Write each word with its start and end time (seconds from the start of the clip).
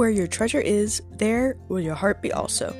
Where 0.00 0.08
your 0.08 0.28
treasure 0.28 0.62
is, 0.62 1.02
there 1.18 1.58
will 1.68 1.78
your 1.78 1.94
heart 1.94 2.22
be 2.22 2.32
also. 2.32 2.74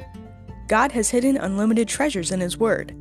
God 0.69 0.91
has 0.93 1.11
hidden 1.11 1.37
unlimited 1.37 1.87
treasures 1.87 2.31
in 2.31 2.41
His 2.41 2.57
Word. 2.57 2.97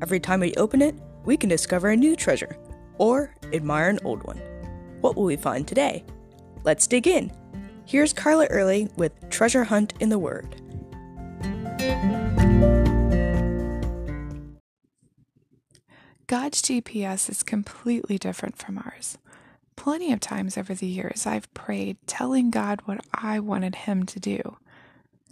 Every 0.00 0.18
time 0.18 0.40
we 0.40 0.54
open 0.54 0.80
it, 0.80 0.94
we 1.26 1.36
can 1.36 1.50
discover 1.50 1.90
a 1.90 1.96
new 1.96 2.16
treasure 2.16 2.56
or 2.96 3.36
admire 3.52 3.90
an 3.90 3.98
old 4.02 4.22
one. 4.22 4.38
What 5.02 5.14
will 5.14 5.24
we 5.24 5.36
find 5.36 5.68
today? 5.68 6.06
Let's 6.64 6.86
dig 6.86 7.06
in. 7.06 7.30
Here's 7.84 8.14
Carla 8.14 8.46
Early 8.46 8.88
with 8.96 9.12
Treasure 9.28 9.64
Hunt 9.64 9.92
in 10.00 10.08
the 10.08 10.18
Word. 10.18 10.56
God's 16.26 16.62
GPS 16.62 17.28
is 17.28 17.42
completely 17.42 18.16
different 18.16 18.56
from 18.56 18.78
ours. 18.78 19.18
Plenty 19.80 20.12
of 20.12 20.20
times 20.20 20.58
over 20.58 20.74
the 20.74 20.86
years, 20.86 21.26
I've 21.26 21.52
prayed 21.54 21.96
telling 22.06 22.50
God 22.50 22.82
what 22.84 23.02
I 23.14 23.40
wanted 23.40 23.74
Him 23.74 24.04
to 24.04 24.20
do, 24.20 24.58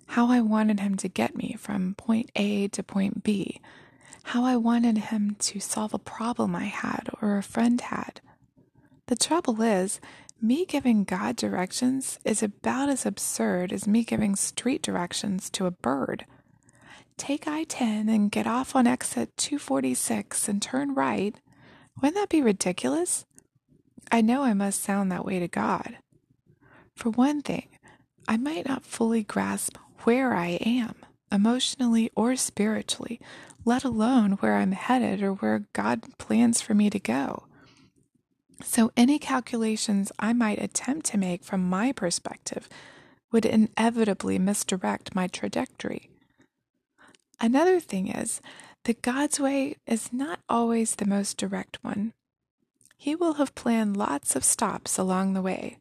how 0.06 0.30
I 0.30 0.40
wanted 0.40 0.80
Him 0.80 0.96
to 0.96 1.08
get 1.08 1.36
me 1.36 1.54
from 1.58 1.94
point 1.96 2.30
A 2.34 2.68
to 2.68 2.82
point 2.82 3.22
B, 3.22 3.60
how 4.22 4.44
I 4.44 4.56
wanted 4.56 4.96
Him 4.96 5.36
to 5.40 5.60
solve 5.60 5.92
a 5.92 5.98
problem 5.98 6.56
I 6.56 6.64
had 6.64 7.10
or 7.20 7.36
a 7.36 7.42
friend 7.42 7.78
had. 7.78 8.22
The 9.08 9.16
trouble 9.16 9.60
is, 9.60 10.00
me 10.40 10.64
giving 10.64 11.04
God 11.04 11.36
directions 11.36 12.18
is 12.24 12.42
about 12.42 12.88
as 12.88 13.04
absurd 13.04 13.70
as 13.70 13.86
me 13.86 14.02
giving 14.02 14.34
street 14.34 14.80
directions 14.80 15.50
to 15.50 15.66
a 15.66 15.70
bird 15.70 16.24
take 17.18 17.46
I 17.46 17.64
10 17.64 18.08
and 18.08 18.30
get 18.30 18.46
off 18.46 18.74
on 18.74 18.86
exit 18.86 19.36
246 19.36 20.48
and 20.48 20.62
turn 20.62 20.94
right, 20.94 21.38
wouldn't 22.00 22.14
that 22.14 22.30
be 22.30 22.40
ridiculous? 22.40 23.26
I 24.10 24.20
know 24.20 24.42
I 24.42 24.54
must 24.54 24.82
sound 24.82 25.12
that 25.12 25.24
way 25.24 25.38
to 25.38 25.48
God. 25.48 25.98
For 26.94 27.10
one 27.10 27.42
thing, 27.42 27.68
I 28.26 28.36
might 28.36 28.66
not 28.66 28.84
fully 28.84 29.22
grasp 29.22 29.76
where 30.04 30.34
I 30.34 30.58
am, 30.64 30.94
emotionally 31.30 32.10
or 32.14 32.36
spiritually, 32.36 33.20
let 33.64 33.84
alone 33.84 34.32
where 34.32 34.56
I'm 34.56 34.72
headed 34.72 35.22
or 35.22 35.34
where 35.34 35.66
God 35.72 36.18
plans 36.18 36.60
for 36.60 36.74
me 36.74 36.90
to 36.90 36.98
go. 36.98 37.44
So, 38.64 38.90
any 38.96 39.18
calculations 39.18 40.10
I 40.18 40.32
might 40.32 40.60
attempt 40.60 41.06
to 41.06 41.18
make 41.18 41.44
from 41.44 41.68
my 41.68 41.92
perspective 41.92 42.68
would 43.30 43.44
inevitably 43.44 44.38
misdirect 44.38 45.14
my 45.14 45.28
trajectory. 45.28 46.10
Another 47.40 47.78
thing 47.78 48.08
is 48.08 48.40
that 48.84 49.02
God's 49.02 49.38
way 49.38 49.76
is 49.86 50.12
not 50.12 50.40
always 50.48 50.96
the 50.96 51.06
most 51.06 51.36
direct 51.36 51.78
one. 51.82 52.14
He 53.00 53.14
will 53.14 53.34
have 53.34 53.54
planned 53.54 53.96
lots 53.96 54.34
of 54.34 54.42
stops 54.42 54.98
along 54.98 55.32
the 55.32 55.40
way, 55.40 55.78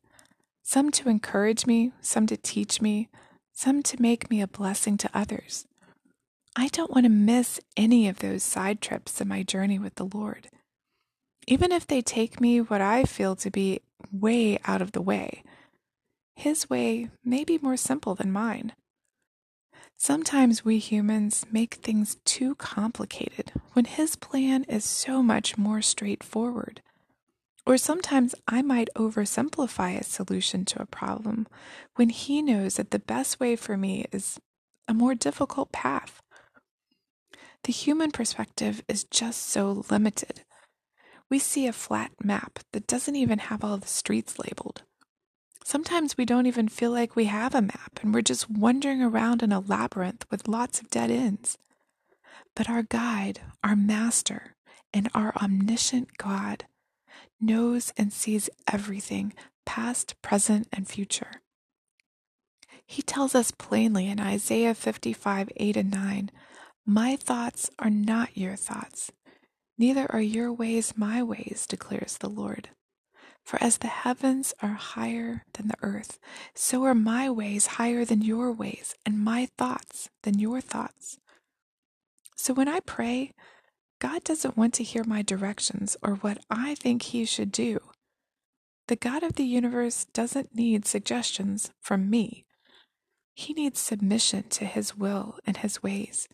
some 0.61 0.91
to 0.91 1.09
encourage 1.09 1.65
me, 1.65 1.91
some 1.99 2.27
to 2.27 2.37
teach 2.37 2.79
me, 2.79 3.09
some 3.51 3.81
to 3.83 3.99
make 3.99 4.29
me 4.29 4.39
a 4.39 4.47
blessing 4.47 4.97
to 4.97 5.09
others. 5.15 5.65
I 6.55 6.67
don't 6.67 6.91
want 6.91 7.05
to 7.05 7.09
miss 7.09 7.59
any 7.75 8.07
of 8.07 8.19
those 8.19 8.43
side 8.43 8.81
trips 8.81 9.19
in 9.19 9.27
my 9.27 9.41
journey 9.41 9.79
with 9.79 9.95
the 9.95 10.05
Lord. 10.05 10.47
Even 11.47 11.71
if 11.71 11.87
they 11.87 12.01
take 12.01 12.39
me 12.39 12.61
what 12.61 12.81
I 12.81 13.03
feel 13.03 13.35
to 13.37 13.49
be 13.49 13.81
way 14.11 14.59
out 14.65 14.83
of 14.83 14.91
the 14.91 15.01
way, 15.01 15.43
His 16.35 16.69
way 16.69 17.09
may 17.25 17.43
be 17.43 17.57
more 17.57 17.77
simple 17.77 18.13
than 18.13 18.31
mine. 18.31 18.73
Sometimes 19.97 20.63
we 20.63 20.77
humans 20.77 21.47
make 21.51 21.75
things 21.75 22.17
too 22.25 22.53
complicated 22.55 23.53
when 23.73 23.85
His 23.85 24.15
plan 24.15 24.65
is 24.65 24.85
so 24.85 25.23
much 25.23 25.57
more 25.57 25.81
straightforward. 25.81 26.81
Or 27.67 27.77
sometimes 27.77 28.33
I 28.47 28.61
might 28.61 28.87
oversimplify 28.95 29.99
a 29.99 30.03
solution 30.05 30.63
to 30.65 30.81
a 30.81 30.85
problem 30.85 31.47
when 31.95 32.07
He 32.07 32.41
knows 32.41 32.75
that 32.75 32.91
the 32.91 32.97
best 32.97 33.41
way 33.41 33.57
for 33.57 33.75
me 33.75 34.05
is 34.13 34.39
a 34.87 34.93
more 34.93 35.13
difficult 35.13 35.73
path. 35.73 36.21
The 37.65 37.73
human 37.73 38.11
perspective 38.11 38.83
is 38.87 39.03
just 39.03 39.49
so 39.49 39.83
limited. 39.91 40.43
We 41.29 41.39
see 41.39 41.67
a 41.67 41.73
flat 41.73 42.11
map 42.23 42.59
that 42.71 42.87
doesn't 42.87 43.17
even 43.17 43.39
have 43.39 43.65
all 43.65 43.77
the 43.77 43.87
streets 43.87 44.39
labeled. 44.39 44.83
Sometimes 45.65 46.17
we 46.17 46.23
don't 46.23 46.45
even 46.45 46.69
feel 46.69 46.91
like 46.91 47.17
we 47.17 47.25
have 47.25 47.53
a 47.53 47.61
map 47.61 47.99
and 48.01 48.13
we're 48.13 48.21
just 48.21 48.49
wandering 48.49 49.01
around 49.01 49.43
in 49.43 49.51
a 49.51 49.59
labyrinth 49.59 50.25
with 50.31 50.47
lots 50.47 50.79
of 50.79 50.89
dead 50.89 51.11
ends. 51.11 51.57
But 52.55 52.69
our 52.69 52.83
guide, 52.83 53.41
our 53.61 53.75
master, 53.75 54.55
and 54.93 55.09
our 55.13 55.35
omniscient 55.35 56.17
God 56.17 56.63
knows 57.39 57.93
and 57.97 58.11
sees 58.11 58.49
everything, 58.71 59.33
past, 59.65 60.15
present, 60.21 60.67
and 60.73 60.87
future. 60.87 61.41
He 62.85 63.01
tells 63.01 63.35
us 63.35 63.51
plainly 63.51 64.07
in 64.07 64.19
Isaiah 64.19 64.73
55 64.73 65.49
8 65.55 65.77
and 65.77 65.91
9 65.91 66.31
My 66.85 67.15
thoughts 67.15 67.69
are 67.79 67.89
not 67.89 68.37
your 68.37 68.55
thoughts, 68.55 69.11
neither 69.77 70.09
are 70.11 70.21
your 70.21 70.53
ways 70.53 70.93
my 70.95 71.21
ways, 71.21 71.65
declares 71.67 72.17
the 72.17 72.29
Lord. 72.29 72.69
For 73.43 73.61
as 73.63 73.77
the 73.77 73.87
heavens 73.87 74.53
are 74.61 74.73
higher 74.73 75.45
than 75.53 75.69
the 75.69 75.77
earth, 75.81 76.19
so 76.53 76.83
are 76.83 76.95
my 76.95 77.29
ways 77.29 77.67
higher 77.67 78.03
than 78.03 78.21
your 78.21 78.51
ways, 78.51 78.93
and 79.05 79.23
my 79.23 79.47
thoughts 79.57 80.09
than 80.23 80.37
your 80.37 80.59
thoughts. 80.59 81.17
So 82.35 82.53
when 82.53 82.67
I 82.67 82.81
pray, 82.81 83.33
God 83.99 84.23
doesn't 84.23 84.57
want 84.57 84.73
to 84.75 84.83
hear 84.83 85.03
my 85.03 85.21
directions 85.21 85.97
or 86.03 86.15
what 86.15 86.39
I 86.49 86.75
think 86.75 87.01
He 87.01 87.25
should 87.25 87.51
do. 87.51 87.79
The 88.87 88.95
God 88.95 89.23
of 89.23 89.33
the 89.33 89.45
universe 89.45 90.05
doesn't 90.13 90.55
need 90.55 90.85
suggestions 90.85 91.71
from 91.81 92.09
me. 92.09 92.45
He 93.33 93.53
needs 93.53 93.79
submission 93.79 94.43
to 94.49 94.65
His 94.65 94.95
will 94.95 95.39
and 95.45 95.57
His 95.57 95.83
ways. 95.83 96.27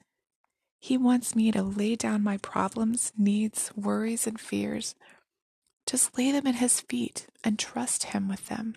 He 0.79 0.97
wants 0.97 1.35
me 1.35 1.51
to 1.51 1.63
lay 1.63 1.95
down 1.95 2.23
my 2.23 2.37
problems, 2.37 3.13
needs, 3.17 3.71
worries, 3.75 4.27
and 4.27 4.39
fears 4.39 4.95
just 5.85 6.17
lay 6.17 6.31
them 6.31 6.47
at 6.47 6.55
His 6.55 6.79
feet 6.79 7.27
and 7.43 7.59
trust 7.59 8.05
Him 8.05 8.27
with 8.27 8.47
them. 8.47 8.75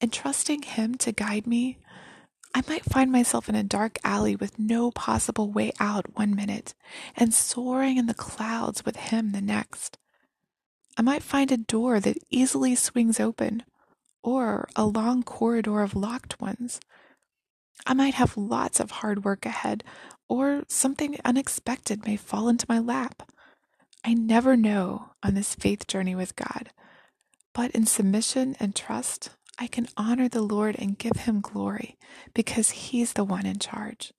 In 0.00 0.10
trusting 0.10 0.62
Him 0.62 0.96
to 0.96 1.12
guide 1.12 1.46
me, 1.46 1.78
I 2.54 2.62
might 2.68 2.84
find 2.84 3.12
myself 3.12 3.48
in 3.48 3.54
a 3.54 3.62
dark 3.62 3.98
alley 4.02 4.34
with 4.34 4.58
no 4.58 4.90
possible 4.90 5.50
way 5.50 5.72
out 5.78 6.16
one 6.16 6.34
minute 6.34 6.74
and 7.16 7.32
soaring 7.32 7.96
in 7.96 8.06
the 8.06 8.14
clouds 8.14 8.84
with 8.84 8.96
Him 8.96 9.32
the 9.32 9.40
next. 9.40 9.98
I 10.96 11.02
might 11.02 11.22
find 11.22 11.52
a 11.52 11.56
door 11.56 12.00
that 12.00 12.18
easily 12.28 12.74
swings 12.74 13.20
open 13.20 13.62
or 14.22 14.68
a 14.76 14.84
long 14.84 15.22
corridor 15.22 15.80
of 15.82 15.94
locked 15.94 16.40
ones. 16.40 16.80
I 17.86 17.94
might 17.94 18.14
have 18.14 18.36
lots 18.36 18.80
of 18.80 18.90
hard 18.90 19.24
work 19.24 19.46
ahead, 19.46 19.84
or 20.28 20.64
something 20.68 21.16
unexpected 21.24 22.04
may 22.04 22.16
fall 22.16 22.48
into 22.48 22.66
my 22.68 22.78
lap. 22.78 23.30
I 24.04 24.14
never 24.14 24.56
know 24.56 25.10
on 25.22 25.34
this 25.34 25.54
faith 25.54 25.86
journey 25.86 26.14
with 26.14 26.36
God, 26.36 26.70
but 27.54 27.70
in 27.70 27.86
submission 27.86 28.56
and 28.60 28.74
trust, 28.74 29.30
I 29.60 29.66
can 29.66 29.88
honor 29.94 30.26
the 30.26 30.40
Lord 30.40 30.76
and 30.78 30.96
give 30.96 31.16
him 31.16 31.42
glory 31.42 31.98
because 32.32 32.70
he's 32.70 33.12
the 33.12 33.24
one 33.24 33.44
in 33.44 33.58
charge. 33.58 34.10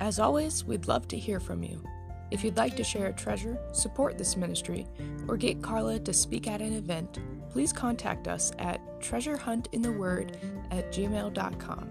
As 0.00 0.20
always, 0.20 0.64
we'd 0.64 0.86
love 0.86 1.08
to 1.08 1.18
hear 1.18 1.40
from 1.40 1.62
you. 1.62 1.82
If 2.30 2.44
you'd 2.44 2.58
like 2.58 2.76
to 2.76 2.84
share 2.84 3.06
a 3.06 3.12
treasure, 3.14 3.58
support 3.72 4.18
this 4.18 4.36
ministry, 4.36 4.86
or 5.28 5.38
get 5.38 5.62
Carla 5.62 5.98
to 6.00 6.12
speak 6.12 6.46
at 6.46 6.60
an 6.60 6.74
event, 6.74 7.18
please 7.48 7.72
contact 7.72 8.28
us 8.28 8.52
at 8.58 9.00
treasurehuntintheword 9.00 10.36
at 10.72 10.92
gmail.com. 10.92 11.88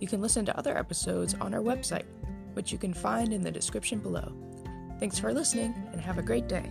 You 0.00 0.08
can 0.08 0.22
listen 0.22 0.46
to 0.46 0.56
other 0.56 0.78
episodes 0.78 1.34
on 1.42 1.52
our 1.52 1.60
website, 1.60 2.06
which 2.54 2.72
you 2.72 2.78
can 2.78 2.94
find 2.94 3.34
in 3.34 3.42
the 3.42 3.50
description 3.50 3.98
below. 3.98 4.32
Thanks 4.98 5.18
for 5.18 5.34
listening 5.34 5.74
and 5.92 6.00
have 6.00 6.16
a 6.16 6.22
great 6.22 6.48
day. 6.48 6.70